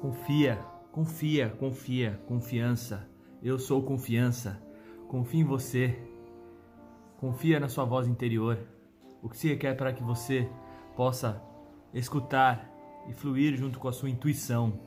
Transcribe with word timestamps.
Confia, 0.00 0.56
confia, 0.90 1.50
confia, 1.50 2.18
confiança. 2.26 3.06
Eu 3.42 3.58
sou 3.58 3.82
confiança. 3.82 4.58
Confia 5.06 5.42
em 5.42 5.44
você. 5.44 5.94
Confia 7.18 7.60
na 7.60 7.68
sua 7.68 7.84
voz 7.84 8.08
interior. 8.08 8.58
O 9.22 9.28
que 9.28 9.36
se 9.36 9.48
requer 9.48 9.74
para 9.74 9.92
que 9.92 10.02
você 10.02 10.48
possa 10.96 11.42
escutar 11.92 12.66
e 13.10 13.12
fluir 13.12 13.54
junto 13.58 13.78
com 13.78 13.88
a 13.88 13.92
sua 13.92 14.08
intuição. 14.08 14.80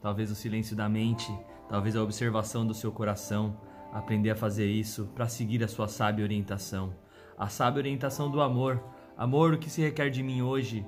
Talvez 0.00 0.32
o 0.32 0.34
silêncio 0.34 0.74
da 0.74 0.88
mente, 0.88 1.32
talvez 1.68 1.94
a 1.94 2.02
observação 2.02 2.66
do 2.66 2.74
seu 2.74 2.90
coração, 2.90 3.56
aprender 3.92 4.30
a 4.30 4.36
fazer 4.36 4.66
isso 4.66 5.06
para 5.14 5.28
seguir 5.28 5.62
a 5.62 5.68
sua 5.68 5.86
sábia 5.86 6.24
orientação. 6.24 6.92
A 7.38 7.46
sábia 7.46 7.78
orientação 7.78 8.28
do 8.28 8.40
amor. 8.40 8.82
Amor, 9.16 9.54
o 9.54 9.58
que 9.58 9.70
se 9.70 9.80
requer 9.80 10.10
de 10.10 10.24
mim 10.24 10.42
hoje? 10.42 10.84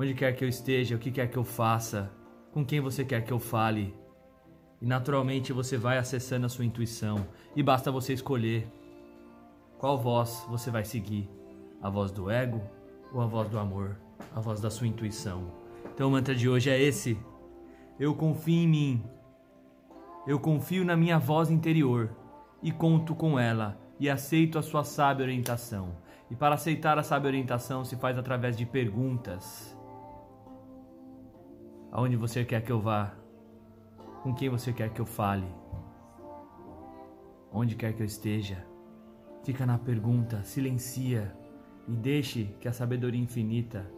Onde 0.00 0.14
quer 0.14 0.32
que 0.36 0.44
eu 0.44 0.48
esteja, 0.48 0.94
o 0.94 0.98
que 0.98 1.10
quer 1.10 1.26
que 1.26 1.36
eu 1.36 1.42
faça, 1.42 2.08
com 2.52 2.64
quem 2.64 2.80
você 2.80 3.04
quer 3.04 3.24
que 3.24 3.32
eu 3.32 3.40
fale. 3.40 3.92
E 4.80 4.86
naturalmente 4.86 5.52
você 5.52 5.76
vai 5.76 5.98
acessando 5.98 6.46
a 6.46 6.48
sua 6.48 6.64
intuição 6.64 7.26
e 7.56 7.64
basta 7.64 7.90
você 7.90 8.12
escolher 8.12 8.68
qual 9.76 9.98
voz 9.98 10.46
você 10.48 10.70
vai 10.70 10.84
seguir: 10.84 11.28
a 11.82 11.90
voz 11.90 12.12
do 12.12 12.30
ego 12.30 12.62
ou 13.12 13.20
a 13.20 13.26
voz 13.26 13.48
do 13.48 13.58
amor, 13.58 13.96
a 14.36 14.38
voz 14.38 14.60
da 14.60 14.70
sua 14.70 14.86
intuição. 14.86 15.50
Então 15.92 16.06
o 16.06 16.12
mantra 16.12 16.32
de 16.32 16.48
hoje 16.48 16.70
é 16.70 16.80
esse: 16.80 17.18
Eu 17.98 18.14
confio 18.14 18.54
em 18.54 18.68
mim. 18.68 19.04
Eu 20.28 20.38
confio 20.38 20.84
na 20.84 20.96
minha 20.96 21.18
voz 21.18 21.50
interior 21.50 22.14
e 22.62 22.70
conto 22.70 23.16
com 23.16 23.36
ela 23.36 23.76
e 23.98 24.08
aceito 24.08 24.60
a 24.60 24.62
sua 24.62 24.84
sábia 24.84 25.24
orientação. 25.24 25.96
E 26.30 26.36
para 26.36 26.54
aceitar 26.54 26.96
a 27.00 27.02
sábia 27.02 27.30
orientação 27.30 27.84
se 27.84 27.96
faz 27.96 28.16
através 28.16 28.56
de 28.56 28.64
perguntas 28.64 29.76
Aonde 31.90 32.16
você 32.16 32.44
quer 32.44 32.62
que 32.62 32.70
eu 32.70 32.80
vá? 32.80 33.14
Com 34.22 34.34
quem 34.34 34.50
você 34.50 34.72
quer 34.72 34.90
que 34.92 35.00
eu 35.00 35.06
fale? 35.06 35.46
Onde 37.50 37.74
quer 37.74 37.94
que 37.94 38.02
eu 38.02 38.06
esteja? 38.06 38.64
Fica 39.42 39.64
na 39.64 39.78
pergunta, 39.78 40.42
silencia 40.44 41.34
e 41.86 41.92
deixe 41.96 42.44
que 42.60 42.68
a 42.68 42.72
sabedoria 42.72 43.20
infinita 43.20 43.90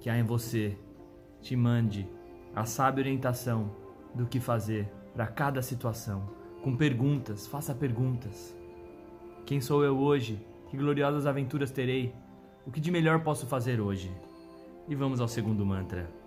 que 0.00 0.10
há 0.10 0.18
em 0.18 0.24
você 0.24 0.76
te 1.40 1.54
mande 1.54 2.08
a 2.54 2.64
sábia 2.64 3.02
orientação 3.02 3.70
do 4.12 4.26
que 4.26 4.40
fazer 4.40 4.92
para 5.14 5.28
cada 5.28 5.62
situação. 5.62 6.28
Com 6.62 6.76
perguntas, 6.76 7.46
faça 7.46 7.72
perguntas. 7.72 8.56
Quem 9.46 9.60
sou 9.60 9.84
eu 9.84 9.96
hoje? 9.96 10.44
Que 10.68 10.76
gloriosas 10.76 11.24
aventuras 11.24 11.70
terei? 11.70 12.12
O 12.66 12.72
que 12.72 12.80
de 12.80 12.90
melhor 12.90 13.22
posso 13.22 13.46
fazer 13.46 13.80
hoje? 13.80 14.10
E 14.88 14.94
vamos 14.96 15.20
ao 15.20 15.28
segundo 15.28 15.64
mantra. 15.64 16.17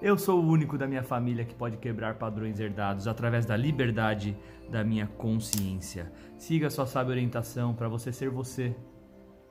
Eu 0.00 0.18
sou 0.18 0.42
o 0.42 0.46
único 0.46 0.76
da 0.76 0.86
minha 0.86 1.02
família 1.02 1.44
que 1.44 1.54
pode 1.54 1.78
quebrar 1.78 2.16
padrões 2.16 2.60
herdados 2.60 3.08
através 3.08 3.46
da 3.46 3.56
liberdade 3.56 4.36
da 4.70 4.84
minha 4.84 5.06
consciência. 5.06 6.12
Siga 6.36 6.68
sua 6.68 6.86
sábia 6.86 7.12
orientação 7.12 7.74
para 7.74 7.88
você 7.88 8.12
ser 8.12 8.28
você, 8.28 8.76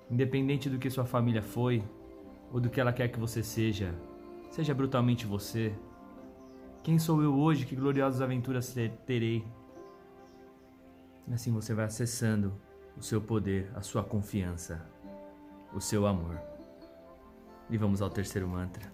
independente 0.09 0.69
do 0.69 0.77
que 0.77 0.89
sua 0.89 1.05
família 1.05 1.41
foi 1.41 1.83
ou 2.51 2.59
do 2.59 2.69
que 2.69 2.79
ela 2.79 2.93
quer 2.93 3.07
que 3.07 3.19
você 3.19 3.41
seja. 3.41 3.95
Seja 4.51 4.73
brutalmente 4.73 5.25
você. 5.25 5.73
Quem 6.83 6.99
sou 6.99 7.23
eu 7.23 7.33
hoje? 7.33 7.66
Que 7.66 7.75
gloriosas 7.75 8.21
aventuras 8.21 8.75
terei? 9.07 9.43
E 11.27 11.33
assim 11.33 11.51
você 11.51 11.73
vai 11.73 11.85
acessando 11.85 12.53
o 12.95 13.01
seu 13.01 13.19
poder, 13.19 13.71
a 13.73 13.81
sua 13.81 14.03
confiança, 14.03 14.88
o 15.73 15.81
seu 15.81 16.05
amor. 16.05 16.39
E 17.67 17.77
vamos 17.79 17.99
ao 17.99 18.11
terceiro 18.11 18.47
mantra. 18.47 18.93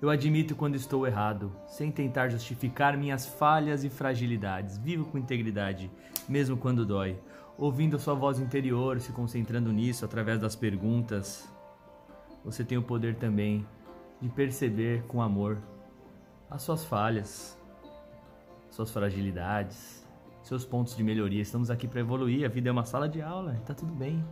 Eu 0.00 0.08
admito 0.08 0.56
quando 0.56 0.76
estou 0.76 1.06
errado, 1.06 1.54
sem 1.66 1.92
tentar 1.92 2.30
justificar 2.30 2.96
minhas 2.96 3.26
falhas 3.26 3.84
e 3.84 3.90
fragilidades. 3.90 4.78
Vivo 4.78 5.04
com 5.04 5.18
integridade, 5.18 5.90
mesmo 6.26 6.56
quando 6.56 6.86
dói. 6.86 7.18
Ouvindo 7.58 7.96
a 7.96 7.98
sua 7.98 8.14
voz 8.14 8.38
interior, 8.38 8.98
se 8.98 9.12
concentrando 9.12 9.70
nisso 9.70 10.06
através 10.06 10.40
das 10.40 10.56
perguntas. 10.56 11.46
Você 12.42 12.64
tem 12.64 12.78
o 12.78 12.82
poder 12.82 13.16
também 13.16 13.66
de 14.22 14.30
perceber 14.30 15.02
com 15.02 15.20
amor 15.20 15.58
as 16.48 16.62
suas 16.62 16.82
falhas, 16.82 17.60
suas 18.70 18.90
fragilidades, 18.90 20.08
seus 20.42 20.64
pontos 20.64 20.96
de 20.96 21.04
melhoria. 21.04 21.42
Estamos 21.42 21.70
aqui 21.70 21.86
para 21.86 22.00
evoluir, 22.00 22.46
a 22.46 22.48
vida 22.48 22.70
é 22.70 22.72
uma 22.72 22.86
sala 22.86 23.06
de 23.06 23.20
aula, 23.20 23.54
está 23.54 23.74
tudo 23.74 23.92
bem. 23.92 24.24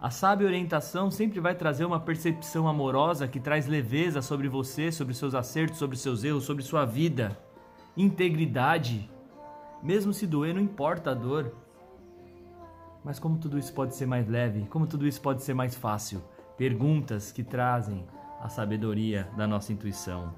A 0.00 0.10
sábia 0.10 0.46
orientação 0.46 1.10
sempre 1.10 1.40
vai 1.40 1.54
trazer 1.54 1.84
uma 1.84 2.00
percepção 2.00 2.68
amorosa 2.68 3.28
que 3.28 3.40
traz 3.40 3.66
leveza 3.66 4.20
sobre 4.20 4.48
você, 4.48 4.92
sobre 4.92 5.14
seus 5.14 5.34
acertos, 5.34 5.78
sobre 5.78 5.96
seus 5.96 6.24
erros, 6.24 6.44
sobre 6.44 6.62
sua 6.62 6.84
vida. 6.84 7.38
Integridade. 7.96 9.08
Mesmo 9.82 10.12
se 10.12 10.26
doer, 10.26 10.54
não 10.54 10.60
importa 10.60 11.12
a 11.12 11.14
dor. 11.14 11.54
Mas 13.04 13.18
como 13.18 13.38
tudo 13.38 13.58
isso 13.58 13.72
pode 13.72 13.94
ser 13.94 14.06
mais 14.06 14.28
leve? 14.28 14.66
Como 14.68 14.86
tudo 14.86 15.06
isso 15.06 15.20
pode 15.20 15.42
ser 15.42 15.54
mais 15.54 15.74
fácil? 15.74 16.22
Perguntas 16.56 17.32
que 17.32 17.42
trazem 17.42 18.06
a 18.40 18.48
sabedoria 18.48 19.28
da 19.36 19.46
nossa 19.46 19.72
intuição. 19.72 20.34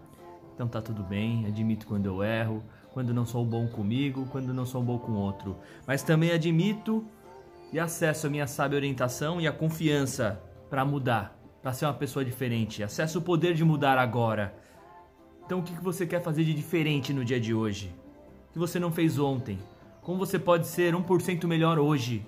Então 0.55 0.67
tá 0.67 0.81
tudo 0.81 1.03
bem, 1.03 1.45
admito 1.47 1.87
quando 1.87 2.07
eu 2.07 2.23
erro, 2.23 2.63
quando 2.93 3.13
não 3.13 3.27
sou 3.27 3.45
bom 3.45 3.69
comigo, 3.69 4.27
quando 4.31 4.55
não 4.55 4.65
sou 4.65 4.83
bom 4.83 4.99
com 4.99 5.13
outro. 5.13 5.57
Mas 5.87 6.03
também 6.03 6.31
admito 6.31 7.05
e 7.73 7.79
acesso 7.79 8.27
a 8.27 8.31
minha 8.31 8.47
sábia 8.47 8.77
orientação 8.77 9.41
e 9.41 9.47
a 9.47 9.53
confiança 9.53 10.41
para 10.71 10.85
mudar, 10.85 11.39
para 11.63 11.73
ser 11.73 11.87
uma 11.87 11.95
pessoa 11.95 12.25
diferente. 12.25 12.83
Acesso 12.83 13.19
o 13.19 13.23
poder 13.23 13.55
de 13.55 13.65
mudar 13.65 13.99
agora. 13.99 14.55
Então, 15.45 15.61
o 15.61 15.63
que 15.63 15.73
você 15.75 16.07
quer 16.07 16.23
fazer 16.23 16.45
de 16.45 16.53
diferente 16.53 17.13
no 17.13 17.25
dia 17.25 17.41
de 17.41 17.55
hoje? 17.55 17.95
O 18.49 18.53
que 18.53 18.59
você 18.59 18.79
não 18.79 18.91
fez 18.91 19.19
ontem? 19.19 19.59
Como 20.03 20.19
você 20.19 20.39
pode 20.39 20.67
ser 20.67 20.95
1% 20.95 21.47
melhor 21.47 21.79
hoje 21.79 22.27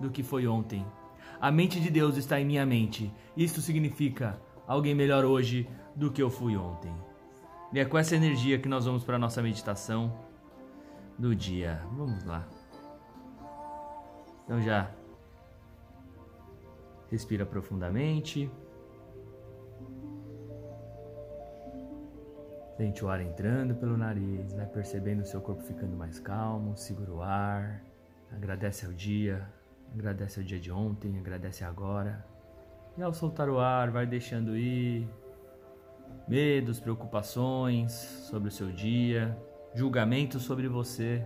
do 0.00 0.10
que 0.10 0.22
foi 0.22 0.46
ontem? 0.46 0.84
A 1.40 1.50
mente 1.50 1.80
de 1.80 1.90
Deus 1.90 2.16
está 2.16 2.40
em 2.40 2.44
minha 2.44 2.64
mente. 2.64 3.12
Isso 3.36 3.60
significa 3.60 4.40
alguém 4.66 4.94
melhor 4.94 5.24
hoje 5.24 5.68
do 5.94 6.10
que 6.10 6.22
eu 6.22 6.30
fui 6.30 6.56
ontem. 6.56 6.92
E 7.72 7.78
é 7.78 7.84
com 7.84 7.98
essa 7.98 8.16
energia 8.16 8.58
que 8.58 8.68
nós 8.68 8.86
vamos 8.86 9.04
para 9.04 9.16
a 9.16 9.18
nossa 9.18 9.42
meditação 9.42 10.12
do 11.18 11.34
dia. 11.34 11.82
Vamos 11.92 12.24
lá. 12.24 12.46
Então 14.46 14.62
já 14.62 14.88
respira 17.10 17.44
profundamente. 17.44 18.48
Sente 22.76 23.04
o 23.04 23.08
ar 23.08 23.20
entrando 23.20 23.74
pelo 23.74 23.96
nariz, 23.96 24.52
vai 24.52 24.66
percebendo 24.66 25.22
o 25.22 25.26
seu 25.26 25.40
corpo 25.40 25.62
ficando 25.62 25.96
mais 25.96 26.20
calmo, 26.20 26.76
segura 26.76 27.10
o 27.10 27.22
ar, 27.22 27.82
agradece 28.30 28.86
ao 28.86 28.92
dia, 28.92 29.48
agradece 29.92 30.38
ao 30.38 30.46
dia 30.46 30.60
de 30.60 30.70
ontem, 30.70 31.18
agradece 31.18 31.64
agora. 31.64 32.24
E 32.96 33.02
ao 33.02 33.12
soltar 33.12 33.48
o 33.48 33.58
ar, 33.58 33.90
vai 33.90 34.06
deixando 34.06 34.56
ir 34.56 35.08
medos, 36.28 36.78
preocupações 36.78 37.92
sobre 37.92 38.48
o 38.48 38.52
seu 38.52 38.70
dia, 38.70 39.36
julgamentos 39.74 40.42
sobre 40.42 40.68
você, 40.68 41.24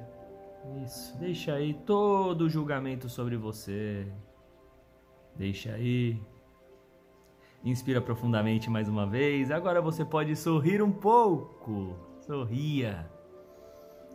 isso, 0.85 1.17
deixa 1.19 1.55
aí 1.55 1.75
todo 1.75 2.43
o 2.43 2.49
julgamento 2.49 3.09
sobre 3.09 3.37
você. 3.37 4.07
Deixa 5.37 5.73
aí. 5.73 6.21
Inspira 7.65 8.01
profundamente 8.01 8.69
mais 8.69 8.89
uma 8.89 9.07
vez. 9.07 9.51
Agora 9.51 9.81
você 9.81 10.05
pode 10.05 10.35
sorrir 10.37 10.83
um 10.83 10.93
pouco. 10.93 11.97
Sorria. 12.21 13.11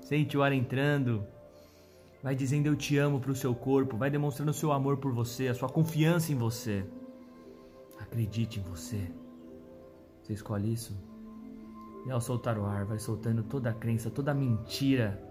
Sente 0.02 0.38
o 0.38 0.44
ar 0.44 0.52
entrando. 0.52 1.26
Vai 2.22 2.36
dizendo 2.36 2.68
eu 2.68 2.76
te 2.76 2.98
amo 2.98 3.20
para 3.20 3.32
o 3.32 3.36
seu 3.36 3.56
corpo. 3.56 3.98
Vai 3.98 4.10
demonstrando 4.10 4.52
o 4.52 4.54
seu 4.54 4.72
amor 4.72 4.98
por 4.98 5.12
você, 5.12 5.48
a 5.48 5.54
sua 5.54 5.70
confiança 5.70 6.32
em 6.32 6.36
você. 6.36 6.86
Acredite 8.00 8.60
em 8.60 8.64
você. 8.64 9.12
Você 10.22 10.34
escolhe 10.34 10.74
isso? 10.74 10.96
E 12.06 12.12
ao 12.12 12.22
soltar 12.22 12.58
o 12.58 12.66
ar, 12.66 12.86
vai 12.86 13.00
soltando 13.00 13.44
toda 13.44 13.72
a 13.72 13.74
crença, 13.74 14.12
toda 14.12 14.32
a 14.32 14.36
mentira 14.36 15.25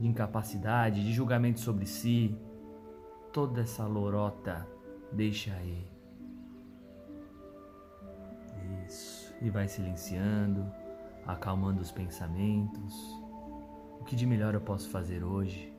de 0.00 0.08
incapacidade, 0.08 1.04
de 1.04 1.12
julgamento 1.12 1.60
sobre 1.60 1.84
si, 1.84 2.34
toda 3.32 3.60
essa 3.60 3.86
lorota, 3.86 4.66
deixa 5.12 5.52
aí. 5.52 5.86
Isso. 8.86 9.34
E 9.42 9.50
vai 9.50 9.68
silenciando, 9.68 10.66
acalmando 11.26 11.82
os 11.82 11.90
pensamentos. 11.90 12.94
O 14.00 14.04
que 14.04 14.16
de 14.16 14.24
melhor 14.24 14.54
eu 14.54 14.60
posso 14.62 14.88
fazer 14.88 15.22
hoje? 15.22 15.70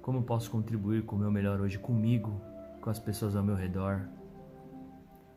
Como 0.00 0.22
posso 0.22 0.48
contribuir 0.48 1.04
com 1.04 1.16
o 1.16 1.18
meu 1.18 1.32
melhor 1.32 1.60
hoje 1.60 1.78
comigo, 1.78 2.40
com 2.80 2.88
as 2.88 3.00
pessoas 3.00 3.34
ao 3.34 3.42
meu 3.42 3.56
redor? 3.56 4.08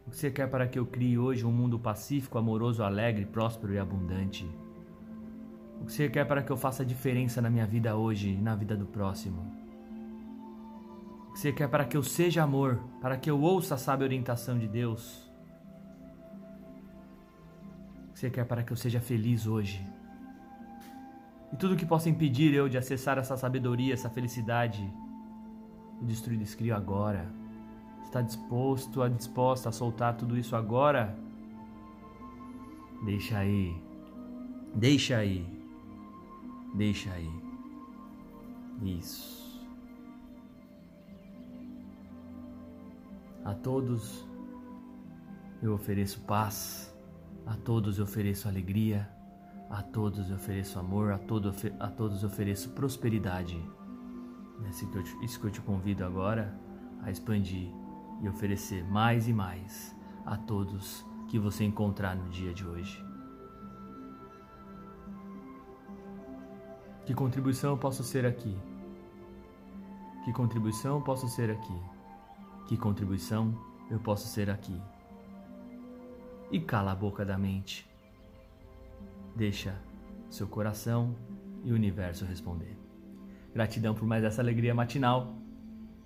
O 0.05 0.11
que 0.11 0.17
você 0.17 0.29
quer 0.29 0.49
para 0.49 0.67
que 0.67 0.77
eu 0.77 0.85
crie 0.85 1.17
hoje 1.17 1.45
um 1.45 1.51
mundo 1.51 1.79
pacífico, 1.79 2.37
amoroso, 2.37 2.83
alegre, 2.83 3.25
próspero 3.25 3.73
e 3.73 3.79
abundante? 3.79 4.47
O 5.81 5.85
que 5.85 5.93
você 5.93 6.07
quer 6.07 6.25
para 6.25 6.41
que 6.41 6.51
eu 6.51 6.57
faça 6.57 6.85
diferença 6.85 7.41
na 7.41 7.49
minha 7.49 7.65
vida 7.65 7.95
hoje 7.95 8.29
e 8.29 8.41
na 8.41 8.55
vida 8.55 8.77
do 8.77 8.85
próximo? 8.85 9.41
O 11.29 11.33
que 11.33 11.39
você 11.39 11.51
quer 11.51 11.67
para 11.67 11.85
que 11.85 11.97
eu 11.97 12.03
seja 12.03 12.43
amor, 12.43 12.79
para 13.01 13.17
que 13.17 13.29
eu 13.29 13.41
ouça 13.41 13.75
a 13.75 13.77
sábia 13.77 14.05
orientação 14.05 14.57
de 14.57 14.67
Deus? 14.67 15.31
você 18.21 18.29
quer 18.29 18.45
para 18.45 18.61
que 18.61 18.71
eu 18.71 18.77
seja 18.77 19.01
feliz 19.01 19.47
hoje. 19.47 19.83
E 21.51 21.55
tudo 21.55 21.75
que 21.75 21.85
possa 21.85 22.07
impedir 22.07 22.53
eu 22.53 22.69
de 22.69 22.77
acessar 22.77 23.17
essa 23.17 23.35
sabedoria, 23.35 23.95
essa 23.95 24.11
felicidade, 24.11 24.87
o 25.99 26.05
destruído 26.05 26.43
escrio 26.43 26.75
agora. 26.75 27.25
Está 28.03 28.21
disposto, 28.21 29.01
a 29.01 29.09
disposta 29.09 29.69
a 29.69 29.71
soltar 29.71 30.15
tudo 30.15 30.37
isso 30.37 30.55
agora? 30.55 31.17
Deixa 33.03 33.39
aí. 33.39 33.75
Deixa 34.75 35.17
aí. 35.17 35.60
Deixa 36.73 37.11
aí. 37.11 37.29
Isso. 38.81 39.41
A 43.43 43.53
todos 43.53 44.25
eu 45.61 45.73
ofereço 45.73 46.21
paz, 46.21 46.95
a 47.45 47.55
todos 47.55 47.97
eu 47.97 48.03
ofereço 48.03 48.47
alegria, 48.47 49.09
a 49.69 49.81
todos 49.81 50.29
eu 50.29 50.35
ofereço 50.35 50.79
amor, 50.79 51.11
a, 51.11 51.17
todo, 51.17 51.53
a 51.79 51.87
todos 51.87 52.23
eu 52.23 52.29
ofereço 52.29 52.69
prosperidade. 52.71 53.59
Eu 54.63 55.03
te, 55.03 55.25
isso 55.25 55.39
que 55.39 55.47
eu 55.47 55.51
te 55.51 55.61
convido 55.61 56.05
agora 56.05 56.53
a 57.01 57.09
expandir 57.09 57.69
e 58.21 58.29
oferecer 58.29 58.83
mais 58.83 59.27
e 59.27 59.33
mais 59.33 59.95
a 60.25 60.37
todos 60.37 61.05
que 61.27 61.39
você 61.39 61.63
encontrar 61.63 62.15
no 62.15 62.29
dia 62.29 62.53
de 62.53 62.65
hoje. 62.65 63.10
Que 67.05 67.13
contribuição 67.13 67.71
eu 67.71 67.77
posso 67.77 68.03
ser 68.03 68.25
aqui? 68.25 68.55
Que 70.23 70.31
contribuição 70.31 70.97
eu 70.97 71.01
posso 71.01 71.27
ser 71.27 71.49
aqui? 71.49 71.81
Que 72.67 72.77
contribuição 72.77 73.53
eu 73.89 73.99
posso 73.99 74.27
ser 74.27 74.49
aqui? 74.49 74.79
E 76.51 76.59
cala 76.59 76.91
a 76.91 76.95
boca 76.95 77.25
da 77.25 77.37
mente. 77.37 77.89
Deixa 79.35 79.75
seu 80.29 80.47
coração 80.47 81.15
e 81.63 81.71
o 81.71 81.75
universo 81.75 82.23
responder. 82.23 82.77
Gratidão 83.53 83.95
por 83.95 84.05
mais 84.05 84.23
essa 84.23 84.41
alegria 84.41 84.75
matinal. 84.75 85.35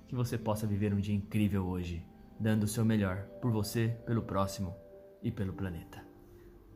Que 0.08 0.16
você 0.16 0.38
possa 0.38 0.66
viver 0.66 0.94
um 0.94 1.00
dia 1.00 1.16
incrível 1.16 1.66
hoje, 1.66 2.06
dando 2.40 2.64
o 2.64 2.68
seu 2.68 2.86
melhor 2.86 3.24
por 3.42 3.52
você, 3.52 3.98
pelo 4.06 4.22
próximo 4.22 4.74
e 5.22 5.32
pelo 5.32 5.52
planeta. 5.52 6.06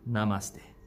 Namastê. 0.06 0.79